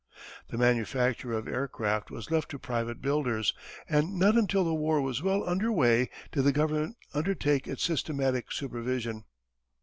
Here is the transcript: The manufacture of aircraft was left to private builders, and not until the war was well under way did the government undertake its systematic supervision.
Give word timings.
The 0.47 0.57
manufacture 0.57 1.31
of 1.33 1.47
aircraft 1.47 2.09
was 2.09 2.31
left 2.31 2.49
to 2.49 2.57
private 2.57 3.03
builders, 3.03 3.53
and 3.87 4.17
not 4.17 4.35
until 4.35 4.63
the 4.63 4.73
war 4.73 4.99
was 4.99 5.21
well 5.21 5.47
under 5.47 5.71
way 5.71 6.09
did 6.31 6.41
the 6.41 6.51
government 6.51 6.97
undertake 7.13 7.67
its 7.67 7.83
systematic 7.83 8.51
supervision. 8.51 9.25